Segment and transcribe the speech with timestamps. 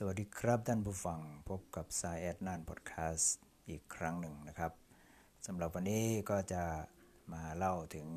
[0.00, 3.36] สวัสดีครับท่านผู้ฟังพบกับสายแอ่วน่านพอดแคสต์
[3.68, 4.72] อีกครั้งหนึ่งนะครับ
[5.46, 6.64] สำหรับวันนี้ก็จะ
[7.32, 8.08] มาเล่าถึง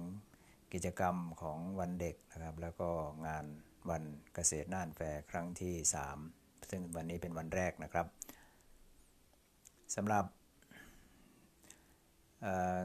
[0.73, 2.89] กิจกรรมของวันเด็กนะครับ แล้วก็
[3.27, 3.45] งาน
[3.89, 4.03] วัน
[4.33, 5.75] เกษตรน่านแฟร์ครั้งที่
[6.23, 8.07] 3 ซึ่งวันนี้เป็นวันแรกนะครับ
[9.95, 10.25] สำหรับ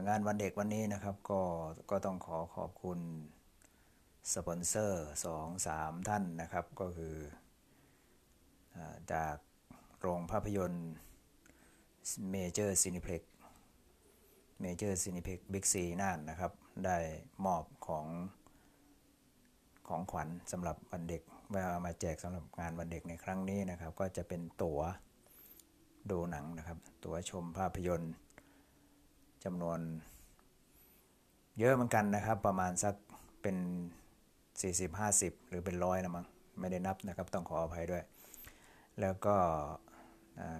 [0.07, 1.41] งานวันเด็กวันนี้นะครับก็
[1.91, 2.99] ก็ต้องขอขอบคุณ
[4.33, 5.07] สปอนเซอร์
[5.53, 7.15] 2-3 ท่านนะครับก็คือ
[9.13, 9.35] จาก
[9.99, 10.89] โรงภาพยนตร์
[12.31, 13.21] เมเจอร์ซินิเพล็ก
[14.61, 16.51] เมเจอร์ซินิเพล็กบิ๊กซีน่านนะครับ
[16.85, 16.97] ได้
[17.45, 18.05] มอบของ
[19.87, 21.21] ของขวัญสำหรับวันเด็ก
[21.53, 24.79] มามาแจกสำหรับงานวันเด็กในครั้งนี้นะครับ ก็จะเป็นตั๋ว
[26.11, 28.13] ดูหนังนะครับ ตั๋วชมภาพยนตร์
[29.43, 29.79] จำนวน
[31.59, 32.95] เยอะเหมือนกันนะครับ ประมาณสัก
[33.41, 33.57] เป็น
[34.73, 36.25] 40-50 หรือเป็นร้อยนะมั้ง
[36.59, 38.03] ไม่ได้นับนะครับ ต้องขออภัยด้วย
[39.01, 39.35] แล้วก็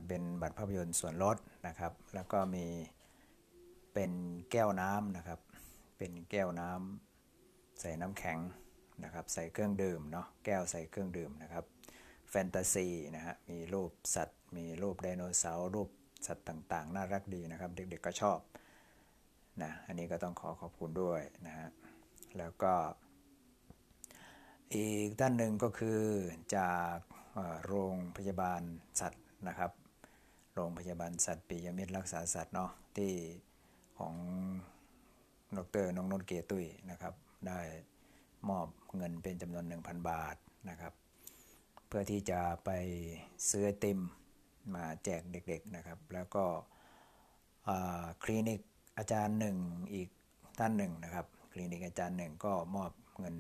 [0.08, 2.66] เป็นบัตรภาพยนตร์ส่วนลดนะครับ แล้วก็มี
[3.94, 4.12] เป็น
[4.52, 5.40] แก้วน้ำนะครับ
[5.98, 8.40] เป็นแก้วน้ำใส่น้ำแข็ง
[9.04, 11.64] นะครับ ใส่เครื่องดื่มเนาะ แก้วใส่เครื่องดื่มนะครับ
[12.30, 15.90] แฟนตาซีนะฮะ มีรูปสัตว์ มีรูปไดโนเสาร์ รูป
[16.28, 18.40] สัตว์ต่างๆ น่ารักดีนะครับ เด็กๆก็ชอบ
[19.62, 21.68] นะ อันนี้ก็ต้องขอขอบคุณด้วยนะฮะ
[22.38, 22.74] แล้วก็
[24.76, 26.02] อีกด้านหนึ่งก็คือ
[26.56, 26.98] จาก
[27.66, 28.62] โรงพยาบาล
[29.00, 29.72] สัตว์นะครับ
[30.54, 33.12] โรงพยาบาลสัตว์ปิยมิตรรักษาสัตว์เนาะที่
[34.00, 34.16] ของ
[35.58, 37.14] ดรน้องนนเกตุยนะครับ
[37.48, 37.60] ได้
[38.50, 40.36] มอบเงินเป็นจำนวน 1,000 บาท
[40.70, 40.94] นะครับ
[41.88, 42.70] เพื่อที่จะไป
[43.50, 44.00] ซื้อติม
[44.76, 46.46] มาแจกเด็กๆนะครับ แล้วก็
[48.24, 48.60] คลินิก
[48.98, 49.58] อาจารย์หนึ่ง
[49.94, 50.10] อีก
[50.60, 53.36] ท่านหนึ่งนะครับ คลินิกอาจารย์หนึ่งก็มอบเงิน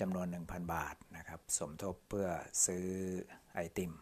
[0.00, 2.28] จำนวน 1,000 บาทนะครับ สมทบเพื่อ
[2.66, 2.86] ซื้อ
[3.52, 3.92] ไอติม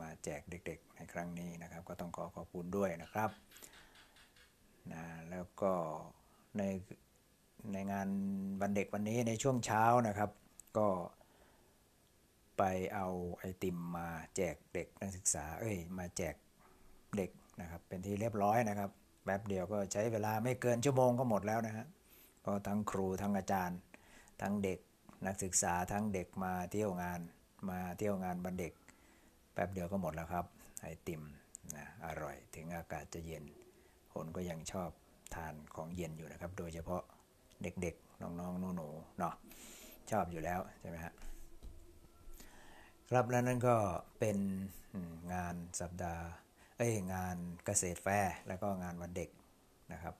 [0.00, 3.30] มาแจกเด็กๆในครั้งนี้นะครับ ก็ต้องขอขอบคุณด้วยนะครับ
[4.92, 5.72] นะแล้วก็
[6.58, 6.62] ใน
[7.72, 8.08] ในงาน
[8.60, 10.30] วันเด็กวันนี้ในช่วงเช้านะครับ
[10.78, 10.88] ก็
[12.58, 12.62] ไป
[12.94, 13.08] เอา
[13.38, 16.34] ไอติมมาแจกเด็กนักศึกษา เอ้ย มาแจก
[17.16, 17.30] เด็ก
[17.60, 18.90] นะครับ เป็นที่เรียบร้อยนะครับ
[19.24, 21.86] แป๊บเดียวก็ใช้เวลาไม่เกินชั่วโมงก็หมดแล้วนะฮะ
[22.46, 23.78] ก็ทั้งครูทั้งอาจารย์
[24.42, 24.78] ทั้งเด็ก
[25.26, 27.20] นักศึกษาทั้งเด็กมาเที่ยวงาน
[27.70, 28.72] มาเที่ยวงานบันเด็ก
[29.52, 30.46] แป๊บเดียวก็หมดแล้วครับ
[30.82, 31.22] ไอติม
[31.76, 33.44] นะอร่อยถึงอากาศจะเย็น
[34.12, 34.90] คนก็ยังชอบ
[35.34, 37.02] ทานของเย็นอยู่นะครับ โดยเฉพาะ
[37.62, 39.34] เด็กๆ น้องๆหนูๆเนาะ
[40.10, 41.12] ชอบอยู่แล้วใช่ไหมฮะ
[43.10, 43.76] ครับแล้วนั่นก็
[44.18, 44.38] เป็น
[45.34, 46.24] งานสัปดาห์
[46.76, 49.30] เอ้ยงานเกษตรแฟร์แล้วก็งานวันเด็ก
[49.92, 50.14] นะครับ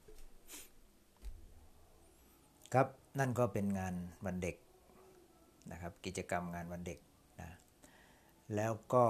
[2.74, 2.86] ครับ
[3.18, 3.94] นั่นก็เป็นงาน
[4.26, 4.56] วันเด็ก
[5.70, 6.98] นะครับกิจกรรมงานวันเด็ก
[7.40, 7.58] นะ
[8.54, 9.04] แล้วก็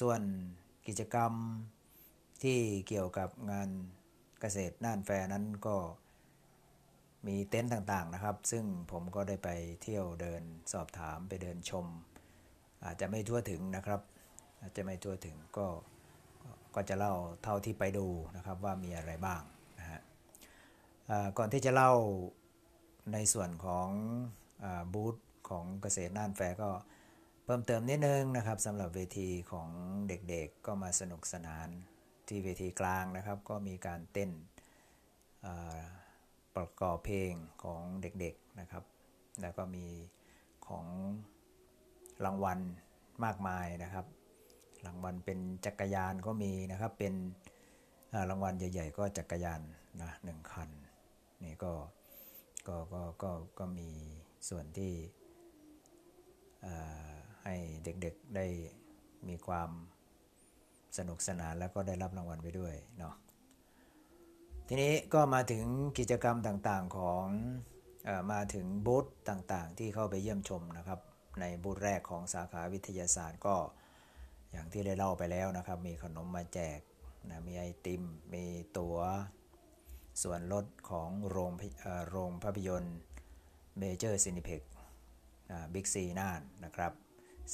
[0.00, 0.20] ส่วน
[0.86, 1.32] กิจกรรม
[2.42, 2.58] ที่
[2.88, 3.68] เกี่ยวกับงาน
[4.40, 5.76] เกษตรน่านแฟนั้นก็
[7.26, 9.48] มีเต็นท์ต่างๆนะครับ ซึ่งผมก็ได้ไป
[9.82, 10.42] เที่ยวเดิน
[10.72, 11.86] สอบถามไปเดินชม
[12.84, 14.00] อาจจะไม่ทั่วถึงนะครับ
[14.60, 15.66] อาจจะไม่ทั่วถึงก็
[16.74, 18.06] ก็จะเล่าเท่าที่ไปดู
[18.36, 19.42] นะครับว่ามีอะไรบ้าง
[19.78, 20.00] นะฮะ
[21.38, 21.92] ก่อนที่จะเล่า
[23.12, 23.88] ในส่วนของ
[24.92, 25.16] บูธ
[25.50, 26.70] ของเกษตรน่านแฟก็
[27.44, 29.68] เพิ่มเติมนิดนึงนะครับสำหรับเวทีของ
[30.08, 31.68] เด็กๆก็มาสนุกสนาน
[32.28, 34.30] ที่เวทีกลางนะครับ ก็มีการเต้น
[36.56, 38.84] ประกอบเพลงของเด็กๆนะครับ
[39.40, 39.86] แล้วก็มี
[40.66, 40.86] ของ
[42.24, 42.58] รางวัล
[43.24, 44.06] มากมายนะครับ
[44.86, 47.14] รางวัลเป็นจักรยานก็มีนะครับ เป็น
[48.30, 49.60] รางวัลใหญ่ ๆ ก็จักรยาน
[50.02, 50.68] นะหนึ่งคัน
[51.44, 51.72] นี่ก็
[52.68, 53.90] ก็ก็ก็ก็มี
[54.48, 54.92] ส่วนที่
[57.42, 57.54] ให้
[57.84, 58.46] เด็กๆได้
[59.28, 59.70] มีความ
[60.98, 63.14] สนุกสนานแล้วก็ได้รับรางวัลไปด้วยเนาะ
[64.68, 65.64] ทีนี้ก็มาถึง
[65.98, 67.24] กิจกรรมต่างๆของ
[68.08, 71.00] อมาถึงบูธต่างๆ ที่เข้าไปเยี่ยมชมนะครับ
[71.40, 73.56] ในบูธแรกของสาขาวิทยาศาสตร์ก็
[74.52, 76.80] อย่างที่ได้เล่าไปแล้วนะครับ มีขนมมาแจก
[77.30, 78.02] นะมีไอติม
[78.34, 78.44] มี
[78.78, 78.98] ตั๋ว
[80.22, 81.52] ส่วนลดของโรง
[82.08, 82.98] โรงภาพยนตร์
[83.78, 84.62] เมเจอร์ซินิเพล็ก
[85.74, 86.92] บิ๊กซีน่านนะครับ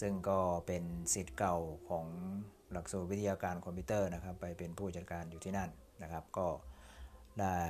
[0.00, 0.84] ซึ่งก็เป็น
[1.14, 1.56] ศิษย์เก่า
[1.88, 2.06] ของ
[2.72, 5.70] หลักสูตรวิทยาการคอมพิวเตอร์นะครับ ไปเป็นผู้จัดการอยู่ที่นั่น
[6.02, 6.48] นะครับ ก็
[7.40, 7.60] ได้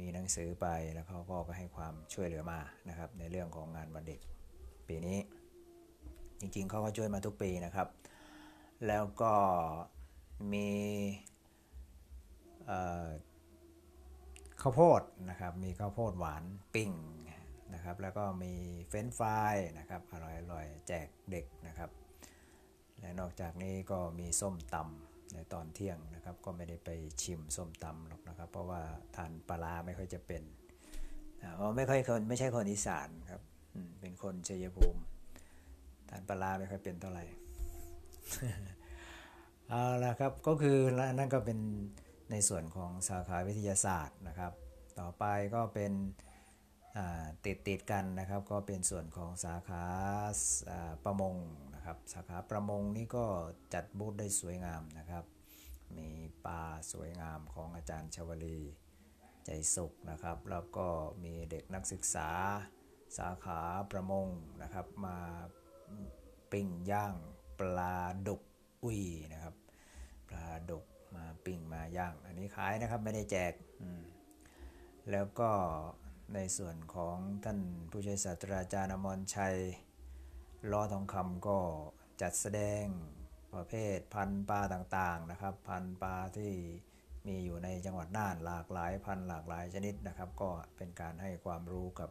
[0.00, 4.20] มีหนังสือไปแล้วเขาก็ให้ความช่วยเหลือมานะครับ ในเรื่องของงานวันเด็ก
[4.88, 5.18] ปีนี้
[6.40, 7.88] จริงๆเขาก็ช่วยมาทุกปีนะครับ
[8.86, 9.34] แล้วก็
[10.52, 10.68] มี
[14.60, 16.44] ข้าวโพดนะครับ มีข้าวโพดหวาน
[16.74, 16.90] ปิ้ง
[17.74, 18.52] นะครับ แล้วก็มี
[18.88, 21.90] เฟรนฟรายนะครับอร่อยๆแจกเด็กนะครับ
[23.00, 26.90] และนอกจากนี้ก็มีส้มตำในตอนเที่ยงนะครับ ก็ไม่ได้ไป
[27.22, 28.82] ชิมส้มตำหรอกนะครับ เพราะว่า
[29.16, 30.42] ทานปลาไม่ค่อยจะเป็น
[31.56, 33.42] เพราะไม่ค่อยคนไม่ใช่คนอีสานครับ
[34.00, 35.00] เป็นคนชัยภูมิ
[36.10, 37.24] ทานปลาไม่ค่อยเป็นเท่าไหร่
[39.68, 40.78] เอาละครับก็คือ
[41.18, 41.58] นั่นก็เป็น
[42.30, 44.52] ในส่วนของสาขาวิทยาศาสตร์นะครับ
[45.00, 45.24] ต่อไป
[45.54, 45.92] ก็เป็น
[47.44, 49.84] ติดติดกันนะครับก็เป็นส่วนของสาขา
[51.04, 51.36] ประมง
[51.74, 53.24] นะครับสาขาประมงนี่ก็
[53.74, 55.24] จัดบูธได้สวยงามนะครับ
[55.96, 56.08] มี
[56.46, 56.62] ปลา
[56.92, 58.60] สวยงามของอาจารย์ชวลี
[59.44, 60.86] ใจสุขนะครับแล้วก็
[61.24, 62.30] มีเด็กนักศึกษา
[63.18, 63.60] สาขา
[63.92, 64.26] ประมง
[64.62, 65.18] นะครับมา
[66.52, 67.14] ปิ้งย่าง
[67.58, 67.96] ปลา
[68.26, 68.42] ดุก
[68.82, 69.00] อุ้ย
[69.32, 69.54] นะครับ
[70.28, 70.84] ปลาดุก
[71.16, 73.52] มาปิ้งมาย่าง อันนี้ขายนะครับไม่ได้แจก
[75.10, 75.50] แล้วก็
[76.34, 79.56] ในส่วนของท่านผู้ช่วยศาสตราจารย์อมรชัย
[80.72, 81.58] ล้อทองคำก็
[82.20, 82.84] จัดแสดง
[83.54, 86.52] ประเภทพันปลาต่างๆนะครับ พันปลาที่
[87.26, 92.10] มีอยู่ในจังหวัดน่านหลากหลายพันหลากหลายชนิดนะครับ ก็เป็นการให้ความรู้กับ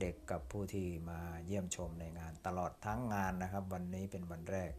[0.00, 4.72] เด็กกับผู้ที่มาเยี่ยมชมในงานตลอดทั้งงานนะครับ วันนี้เป็นวันแรก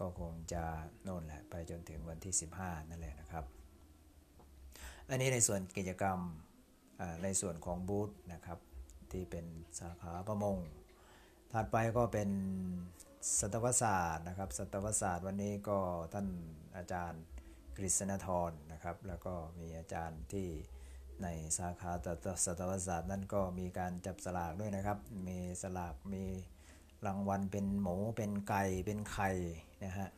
[0.00, 0.64] ก็คงจะ
[1.02, 3.44] โน่นแหละไปจนถึงวันที่ 15 นั่นแหละนะครับ
[5.08, 6.18] อันนี้ในส่วนกิจกรรม
[7.22, 8.58] ในส่วนของบูธนะครับ
[9.12, 9.44] ที่เป็น
[9.80, 10.56] สาขาประมง
[11.52, 12.30] ถัดไปก็เป็น
[13.38, 15.78] สัตวศาสตร์นะครับสัตวศาสตร์วันนี้ก็
[16.14, 16.26] ท่าน
[16.76, 17.22] อาจารย์
[17.76, 20.48] กฤษณธรนะครับ แล้วก็มีอาจารย์ที่
[21.22, 21.90] ในสาขา
[22.44, 24.98] สัตวศาสตร์นั่นก็มีการจับสลากด้วยนะครับ
[25.28, 26.24] มีสลากมี
[27.06, 29.30] รางวัลเป็นหมูเป็นไก่เป็นไข่
[29.84, 30.08] นะฮะ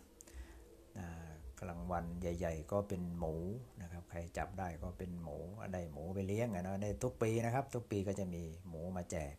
[1.68, 3.34] รางวัลใหญ่ ๆ ก็เป็นหมู
[3.82, 5.38] นะครับใครจับได้ก็เป็นหมู
[5.72, 9.34] ได้หมูไปเลี้ยงนะได้ทุกปีนะครับ ทุกปีก็จะมีหมูมาแจก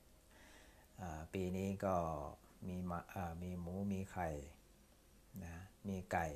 [1.34, 1.96] ปีนี้ก็
[2.68, 3.00] มีมา
[3.44, 4.30] มีหมูมีไข่
[5.44, 5.54] นะ
[5.88, 6.28] มีไก่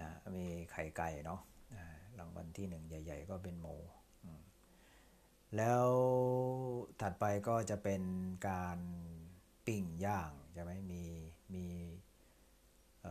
[0.00, 1.40] นะมีไข่ไก่เนาะ
[2.18, 3.76] รางวัลที่หนึ่งใหญ่ ๆ ก็เป็นหมู
[5.56, 5.88] แล้ว
[7.00, 8.02] ถัดไปก็จะเป็น
[8.48, 8.78] การ
[9.66, 11.04] ปิ้งย่างใช่ไหมมี
[11.54, 11.66] มี
[13.02, 13.06] เ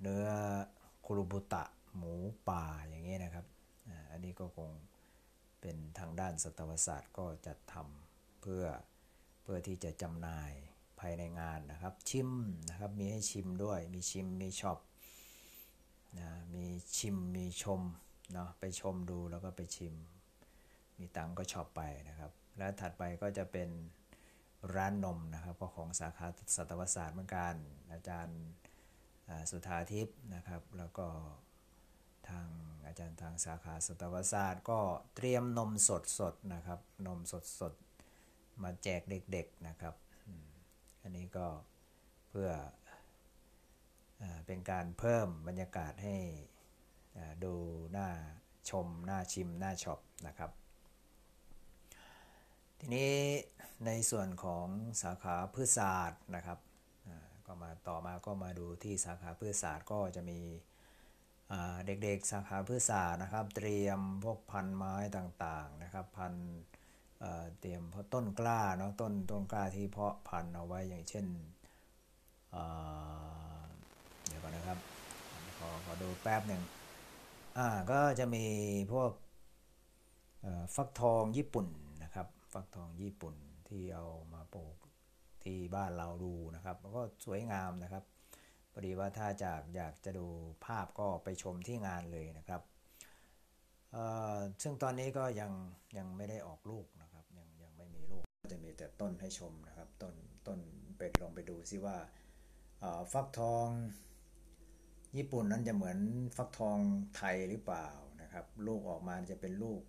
[0.00, 0.26] เนื้อ
[1.04, 1.64] คุรุบุตะ
[1.96, 2.14] หมู
[2.48, 3.46] ป่าอย่างนี้นะครับ
[4.10, 4.70] อันนี้ก็คง
[5.60, 8.64] เป็นทางด้านสัตวศาสตร์ก็จะทำเพื่อ
[9.42, 10.52] เพื่อที่จะจำหน่าย
[11.00, 12.30] ภายในงานนะครับ ชิม
[12.70, 14.78] นะครับมีให้ชิมด้วยมีชิมมีช็อป
[16.18, 16.64] นะมี
[16.96, 17.82] ชิมมีชม
[18.32, 19.94] เนาะไปชมดูแล้วก็ไปชิม
[20.98, 23.68] มีตังก็ช็อปไปนะครับ และถัดไปก็จะเป็น
[24.74, 27.54] ร้านนมนะครับก็ของสาขาสัตวศาสตร์เหมือนกัน
[27.92, 28.40] อาจารย์
[29.50, 31.06] สุธาทิพย์นะครับ แล้วก็
[32.28, 32.46] ทาง
[32.86, 34.80] อาจารย์ทางสาขาสัตวศาสตร์ ก็
[35.14, 37.72] เตรียมนมสดสดนะครับ นมสดสด
[38.62, 39.94] มาแจกเด็กๆนะครับ
[41.02, 41.46] อันนี้ก็
[42.30, 42.50] เพื่อ
[44.22, 46.16] อเป็นการเพิ่มบรรยากาศให้
[47.44, 47.54] ดู
[47.92, 48.08] หน้า
[48.70, 50.50] ชมหน้าชิมหน้าช็อปนะครับ
[52.78, 53.12] ทีนี้
[53.86, 54.66] ในส่วนของ
[55.02, 56.58] สาขาพืชศาสตร์นะครับ
[57.48, 60.40] ก็มาต่อมาก็มาดูที่สาขาพืชศาสตร์ก็จะมี
[61.86, 66.34] เด็กๆสาขาพืชศาสตร์นะครับ เตรียมพวกพันไม้ต่างๆนะครับ พัน
[67.60, 71.26] เตรียมพราะต้นกล้าเนาะต้นต้นกล้าที่เพาะพันเอาไว้อย่างเช่น
[74.26, 74.78] เดี๋ยวก่อนนะครับ
[75.58, 76.62] ขอขอดูแป๊บหนึ่ง
[77.58, 78.44] อ่าก็จะมี
[78.92, 79.10] พวก
[80.74, 81.66] ฟักทองญี่ปุ่น
[82.02, 83.34] นะครับ ฟักทองญี่ปุ่น
[83.68, 84.76] ที่เอามาปลูก
[85.48, 88.04] ที่บ้านเราดูนะครับแล้วก็สวยงามนะครับ
[88.72, 90.26] พอดีว่าถ้าจากอยากจะดู
[90.64, 92.62] ภาพก็ไปชมที่งานเลยนะครับ
[94.62, 95.52] ซึ่งตอนนี้ก็ยัง
[95.98, 100.14] ยังไม่ได้ออกลูกนะครับยังยังไม่มีลูกจะมีแต่ต้นให้ชมนะครับต้น
[100.46, 100.58] ต้น
[100.98, 101.96] ไปลองไปดูซิว่า
[103.12, 103.66] ฟักทอง
[105.16, 105.98] ญี่ปุ่นนั้นจะเหมือน
[106.36, 106.78] ฟักทอง
[107.16, 107.88] ไทยหรือเปล่า
[108.22, 109.80] นะครับ ลูกออกมาจะเป็นลูก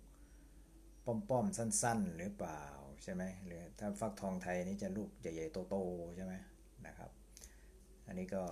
[1.06, 2.64] ป้อมๆสั้น ๆ หรือเปล่า
[3.02, 6.34] ใช่ไหมหรือถ้าฟักทองไทยนี่จะลูกใหญ่ๆโตๆใช่ไหม
[6.86, 7.10] นะครับ
[8.06, 8.42] อันนี้ก็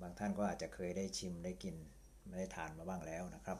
[0.00, 1.76] บางท่านก็อาจจะเคยได้ชิมได้กิน
[2.26, 3.58] ไม่ได้ทานมาบ้างแล้วนะครับ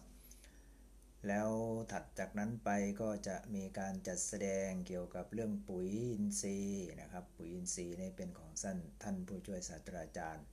[1.27, 1.51] แล้ว
[1.93, 10.45] ถัดจากนั้นไปก็จะมีการจัดแสดงเกี่ยวกับเรื่องปุ๋ยอินทรีย์นะครับ ปุ๋ยอินทรีย์นี่เป็นของสั้นท่านผู้ช่วยศาสตราจารย์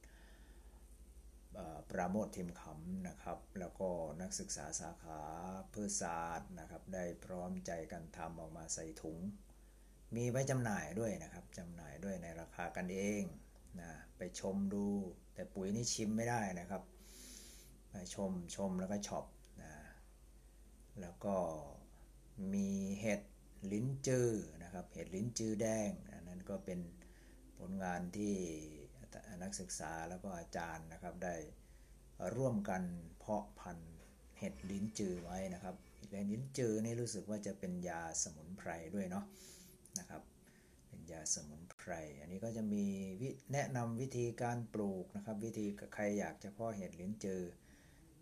[1.89, 3.89] ปราโมททิมขำนะครับ แล้วก็
[4.21, 5.21] นักศึกษาสาขา
[5.73, 9.19] พืชศาสตร์นะครับ ได้พร้อมใจกันทำออกมาใส่ถุง
[10.15, 13.23] มีไว้จำหน่ายด้วยนะครับจำหน่ายด้วยในราคากันเอง
[13.81, 14.85] นะไปชมดู
[15.33, 16.83] แต่ปุ๋ยนี่ชิมไม่ได้นะครับ
[17.91, 19.25] ไปชมชมแล้วก็ช็อป
[19.63, 19.73] นะ
[21.01, 21.35] แล้วก็
[22.53, 22.69] มี
[22.99, 23.21] เห็ด
[23.71, 24.29] ลิ้นจือ
[24.63, 26.79] นะครับ เห็ดลิ้นจือแดงอันนั้นก็เป็น
[27.57, 28.35] ผลงานที่
[29.43, 31.35] นักศึกษาแล้วก็อาจารย์นะครับได้
[32.35, 32.83] ร่วมกัน
[33.19, 33.95] เพาะพันธุ์
[34.39, 39.25] เห็ดลิ้นจือไว้นะครับเห็ดลิ้นจือนี่รู้สึกว่าจะเป็นยาสมุนไพรด้วยเนาะ
[39.99, 40.21] นะครับ
[40.87, 42.85] เป็นยาสมุนไพร อันนี้ก็จะมี
[43.53, 47.41] แนะนำวิธีการปลูกนะครับ วิธีใครอยากจะเพาะเห็ดลิ้นจือ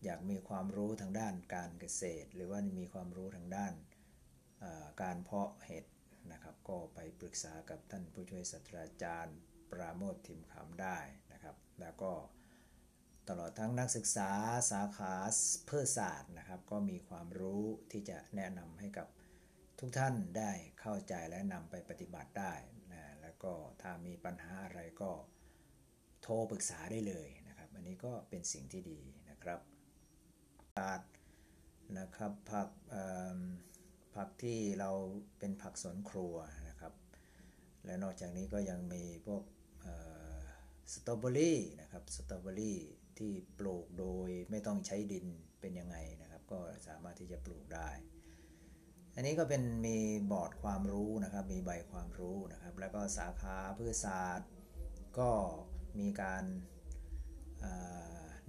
[0.04, 3.74] อยากมีความรู้ทางด้านการเกษตร หรือว่ามีความรู้ทางด้าน
[5.02, 5.86] การเพาะเห็ด
[6.32, 9.38] นะครับ ก็ไปปรึกษากับท่านผู้ช่วยศาสตราจารย์
[9.74, 10.98] ปราโมททิมคำได้
[11.34, 12.12] นะครับ แล้วก็
[13.30, 14.32] ตลอดทั้งนักศึกษา
[14.72, 15.14] สาขา
[15.66, 19.08] เพื่อศาสตร์นะครับ ก็มีความรู้ที่จะแนะนำให้กับ
[19.80, 22.54] ทุกท่านได้เข้าใจและนำไปปฏิบัติได้
[22.94, 25.12] นะแล้วก็ถ้ามีปัญหาอะไรก็
[26.22, 29.00] โทรปรึกษาได้เลยนะครับ อันนี้ก็เป็นสิ่งที่ดี
[29.30, 29.60] นะครับ
[30.78, 31.14] ศาสตร์
[32.00, 32.70] นะครับผัก
[34.16, 34.92] ผักที่เรา
[35.40, 36.36] เป็นผักสวนครัว
[36.70, 36.94] นะครับ
[37.86, 39.44] และนอกจากนี้ก็ยังมีพวก
[40.94, 42.80] สตรอเบอรี่นะครับสตรอเบอรี่
[43.18, 45.26] ที่ปลูกโดยไม่ต้องใช้ดิน
[45.60, 47.90] เป็นยังไงนะครับ ก็สามารถที่จะปลูกได้
[49.16, 49.98] อันนี้ก็เป็นมี
[50.32, 54.50] บอร์ดความรู้นะครับ มีใบความรู้นะครับ แล้วก็สาขาพืชศาสตร์
[55.20, 55.32] ก็
[56.00, 56.44] มีการ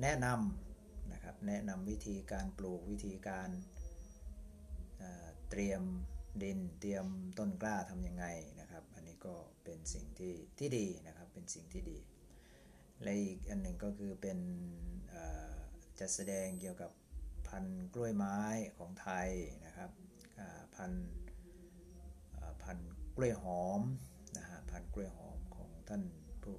[0.02, 3.50] แนะนำนะครับแนะนำวิธีการปลูกวิธีการ
[5.50, 5.82] เตรียม
[6.42, 7.06] ดินเตรียม
[7.38, 8.26] ต้นกล้าทำยังไง
[8.60, 11.13] นะครับ อันนี้ก็เป็นสิ่งที่ที่ดีนะครับ
[11.44, 11.98] เป็นสิ่งที่ดี
[13.02, 14.38] และอีกอันหนึ่งก็คือเป็น
[15.98, 16.90] จัดแสดงเกี่ยวกับ
[17.48, 18.38] พันธุ์กล้วยไม้
[18.76, 19.28] ของไทย
[19.66, 19.90] นะครับ
[20.76, 20.92] พัน
[22.62, 22.78] พัน
[23.16, 23.80] กล้วยหอม
[24.38, 26.02] นะฮะพันกล้วยหอมของท่าน
[26.42, 26.56] ผู้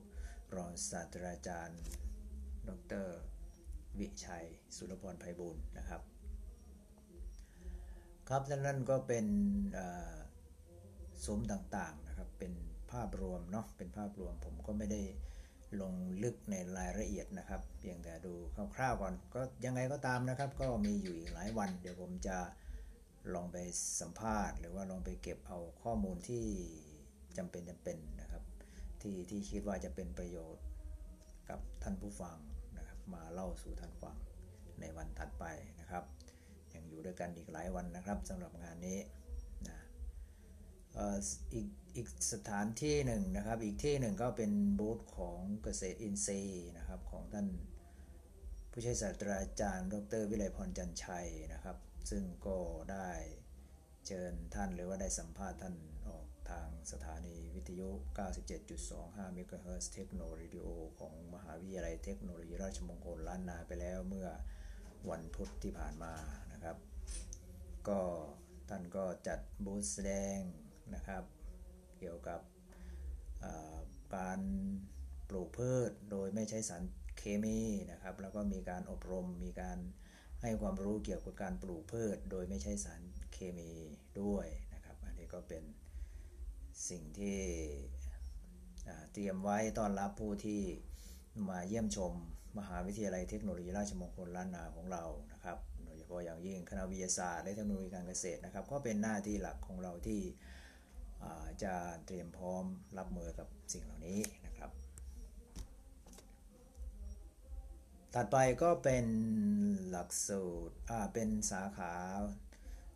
[0.56, 1.82] รองศาสตราจารย์
[2.68, 2.72] ด
[3.06, 3.08] ร
[4.00, 6.02] วิชัย สุรพรไพบุญนะครับ
[8.30, 9.26] ครับนั่นก็เป็น
[11.26, 15.02] ซุ้มต่างๆนะครับเป็นาพรวมเนาะเป็นภาพรวมผมก็ไม่ได้
[15.82, 18.34] ลงลึกในรายละเอียดนะครับ เพียงแต่ดู
[18.76, 22.38] คร่าวๆก่อน ก็ยังไงก็ตามนะครับ ก็มีอยู่อีกหลายวัน เดี๋ยวผมจะ
[23.34, 23.58] ลองไป
[24.02, 26.44] สัมภาษณ์ หรือว่าลองไปเก็บเอาข้อมูลที่
[27.38, 28.44] จำเป็นจำเป็นนะครับ
[29.02, 30.66] ที่ที่คิดว่าจะเป็นประโยชน์
[31.50, 32.38] กับท่านผู้ฟัง
[32.78, 34.18] นะครับ มาเล่าสู่ท่านฟัง
[34.82, 35.46] ในวันถัดไป
[35.80, 36.04] นะครับ
[36.74, 38.98] ยังอยู่ด้วยกันอีกหลายวันนะครับสำหรับงานนี้
[41.54, 47.48] อีกอีกสถานที่หนึ่งนะครับ อีกที่หนึ่งก็เป็นบูธของเกษตรอินทรีย์นะครับของท่าน
[48.72, 51.78] ผู้ช่วยศาสตราจารย์ ดรวิไลพรจันชัยนะครับ
[52.10, 52.58] ซึ่งก็
[52.92, 53.10] ได้
[54.08, 55.76] เชิญท่านหรือว่าได้สัมภาษณ์ท่าน
[56.08, 57.90] ออกทางสถานีวิทยุ
[58.62, 60.48] 97.25 เมกะเฮิรตซ์เทคโนโลยี
[61.00, 64.28] ของมหาวิทยาลัยเทคโนโลยีราชมงคลล้านนาไปแล้วเมื่อ
[65.10, 66.14] วันพุธที่ผ่านมา
[66.54, 66.78] นะครับ
[67.88, 68.02] ก็
[68.70, 70.40] ท่านก็จัดบูธแสดง
[70.96, 71.24] นะครับ
[72.00, 72.40] เกี่ยวกับ
[74.16, 74.40] การ
[75.30, 76.84] ปลูกพืชโดยไม่ใช้สาร
[77.18, 77.60] เคมี
[77.92, 79.78] นะครับ แล้วก็มีการอบรมมีการ
[80.42, 83.02] ให้ความรู้เกี่ยวกับการปลูกพืช โดยไม่ใช้สาร
[83.34, 83.72] เคมี
[84.22, 85.64] ด้วยนะครับ อันนี้ก็เป็น
[86.90, 87.40] สิ่งที่
[89.14, 90.62] เตรียมไว้ต้อนรับผู้ที่
[91.50, 92.14] มาเยี่ยมชม
[92.58, 100.22] มหาวิทยาลัยเทคโนโลยีราชมงคลล้านนาของเรานะครับ โดยเฉพาะอย่างยิ่งคณะวิทยาศาสตร์และเทคโนโลยีการเกษตรนะครับ ก็เป็นหน้าที่หลักของเราที่
[101.64, 102.66] จะเตรียมพร้อม
[102.98, 104.72] รับมือกับสิ่งเหล่านี้นะครับ
[108.14, 109.06] ถัดไปก็เป็น
[109.90, 110.76] หลักสูตร
[111.14, 111.94] เป็นสาขา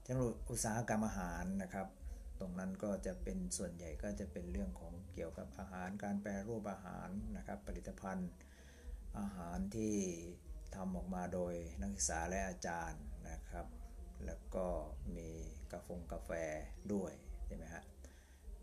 [0.03, 1.87] เทคโนโลยีอุตสาหกรรมอาหารนะครับ
[2.39, 8.31] ตรงนั้นก็จะเป็นส่วนใหญ่ก็จะเป็นเรื่องของเกี่ยวกับอาหาร การแปรรูปอาหารนะครับ ผลิตภัณฑ์
[9.19, 9.95] อาหารที่
[10.75, 13.67] ทำออกมาโดยนักศึกษาและอาจารย์นะครับ
[14.25, 14.67] แล้วก็
[15.15, 15.29] มี
[15.71, 16.31] กาแฟกาแฟ
[16.93, 17.11] ด้วย
[17.45, 17.83] ใช่ไหมฮะ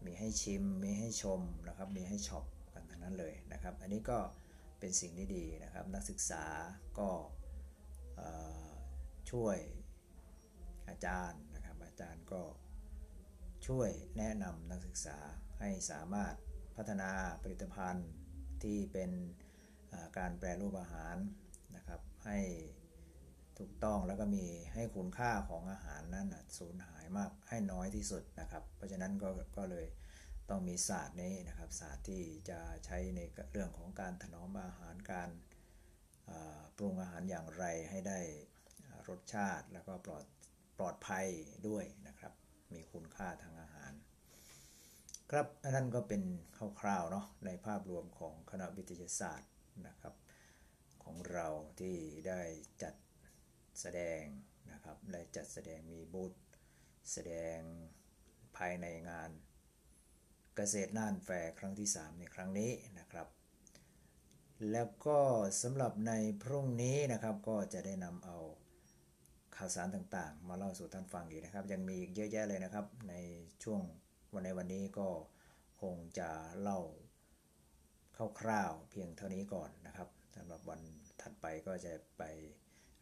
[0.07, 2.45] มีให้ชิม มีให้ชมนะครับมีให้ช็อป
[2.75, 4.19] กันทั้งนั้นเลยนะครับ อันนี้ก็
[4.79, 6.45] เป็นสิ่งที่ดีนะครับ นักศึกษา
[6.99, 7.11] ก็
[9.31, 9.59] ช่วย
[10.89, 12.43] อาจารย์นะครับอาจารย์ก็
[13.67, 15.19] ช่วยแนะนำนักศึกษา
[15.61, 16.35] ให้สามารถ
[16.77, 17.11] พัฒนา
[17.43, 18.11] ผลิตภัณฑ์
[18.63, 19.11] ที่เป็น
[20.19, 21.17] การแปรรูปอาหาร
[21.77, 22.39] นะครับให้
[23.59, 29.87] ถูกต้องแล้วก็มีให้คุณค่าของอาหารนั้นสูญหายมากให้น้อยที่สุดนะครับ เพราะฉะนั้นก็ก็เลย
[30.51, 33.21] ต้องมีศาสตร์นี้นะครับศาสตร์ที่จะใช้ใน
[33.53, 35.31] เรื่องของการถนอมอาหารการ
[36.77, 38.21] ปรุงอาหารอย่างไรให้ได้
[39.09, 40.25] รสชาติแล้วก็ปลอด
[40.79, 41.27] ปลอดภัย
[41.69, 42.33] ด้วยนะครับ
[42.73, 43.93] มีคุณค่าทางอาหาร
[45.31, 46.23] ครับนั่นก็เป็น
[46.81, 49.51] คร่าวๆเนาะในภาพรวมของคณะวิทยาศาสตร์
[49.87, 50.15] นะครับ
[51.05, 51.49] ของเรา
[51.81, 51.97] ที่
[52.29, 52.43] ได้
[52.83, 52.95] จัด
[53.81, 54.23] แสดง
[54.73, 56.33] นะครับได้จัดแสดงมีบูธ
[57.13, 57.59] แสดง
[58.57, 59.31] ภายในงาน
[60.57, 63.29] เกษตรน่านแฟร์ครั้งที่ 3 ในครั้งนี้นะครับ
[64.73, 65.21] แล้วก็
[65.63, 68.39] สำหรับในพรุ่งนี้นะครับก็จะได้นำเอา
[69.57, 73.15] ข่าวสารต่างๆ มาเล่าสู่ท่านฟังอีกนะครับ ยังมีอีกเยอะแยะเลยนะครับ ใน
[73.63, 73.81] ช่วง
[74.33, 75.09] วันในวันนี้ก็
[75.83, 76.31] คงจะ
[76.61, 76.81] เล่า
[78.41, 80.81] คร่าวๆเพียงเท่านี้ก่อนนะครับสำหรับวัน
[81.21, 82.23] ถัดไปก็จะไป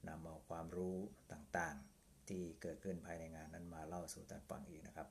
[0.08, 0.96] นำเอาความรู้
[1.32, 5.08] ต่างๆ ที่เกิดขึ้นภายในงานนั้นมาเล่าสู่ท่านฟังอีกนะครับ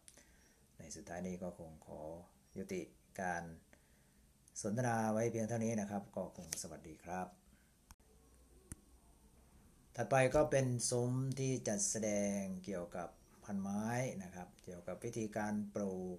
[0.77, 2.01] ในสุดท้ายนี้ก็คงขอ
[2.57, 2.81] ยุติ
[3.21, 3.43] การ
[4.61, 7.27] สนทนาไว้เพียงเท่านี้นะครับ ก็คงสวัสดีครับ
[9.95, 13.09] ถัดไปก็เป็นซุ้มที่จัดแสดงเกี่ยวกับ
[13.43, 13.85] พันไม้
[14.23, 16.17] นะครับ เกี่ยวกับวิธีการปลูก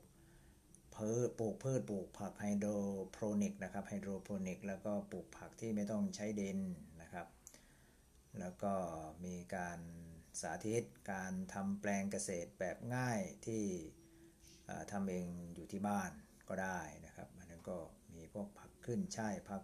[0.97, 2.71] พืชปลูกพืชปลูกผักไฮโดร
[3.13, 6.59] โปรนิกนะครับไฮโดรโปรนิกแล้วก็ปลูกผักที่ไม่ต้องใช้ดิน
[8.41, 8.75] แล้วก็
[9.25, 9.79] มีการ
[10.41, 13.65] สาธิตการทำแปลงเกษตรแบบง่ายที่
[14.93, 16.11] ทำเองอยู่ที่บ้าน
[16.49, 17.79] ก็ได้นะครับอันนั้นก็
[18.17, 19.63] มีพวกผักขึ้นช่ายผัก